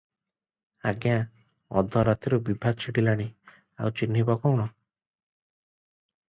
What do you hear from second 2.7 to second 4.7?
ଛିଡ଼ିଲାଣି, ଆଉ ଚିହ୍ନ କଣ ଥିବ?